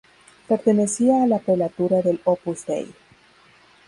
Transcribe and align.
Pertenecía 0.47 1.21
a 1.21 1.27
la 1.27 1.37
prelatura 1.37 2.01
del 2.01 2.21
Opus 2.23 2.65
Dei. 2.65 2.91